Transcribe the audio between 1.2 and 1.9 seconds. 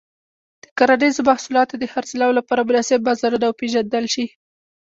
محصولاتو د